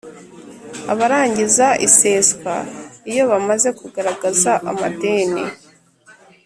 Abarangiza 0.91 1.67
iseswa 1.87 2.55
iyo 3.11 3.23
bamaze 3.31 3.69
kugaragaza 3.79 4.51
amadeni 4.71 5.43